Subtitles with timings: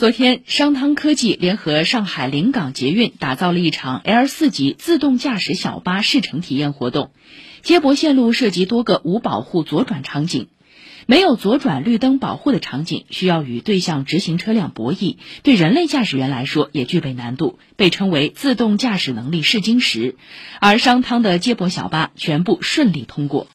[0.00, 7.10] 昨天商汤科技联合上海临港捷运打造了一场 l 四级自动驾驶小巴试乘体验活动
[7.60, 10.48] 接驳线路涉及多个无保护左转场景。
[11.04, 20.16] 没有左转绿灯保护的场景需要与对向直行车辆博弈对人类驾驶员来说也具备难度被称为自动驾驶能力试金石。
[20.60, 23.48] 而商汤的接驳小巴全部顺利通过。